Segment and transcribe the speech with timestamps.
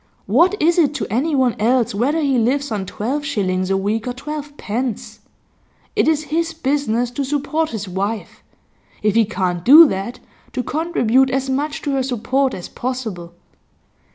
[0.25, 4.13] What is it to anyone else whether he lives on twelve shillings a week or
[4.13, 5.19] twelve pence?
[5.95, 8.41] It is his business to support his wife;
[9.03, 10.19] if he can't do that,
[10.53, 13.35] to contribute as much to her support as possible.